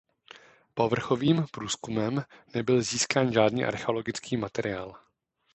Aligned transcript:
Povrchovým 0.73 1.45
průzkumem 1.51 2.23
nebyl 2.55 2.81
získán 2.81 3.33
žádný 3.33 3.63
archeologický 3.65 4.37
materiál. 4.37 4.95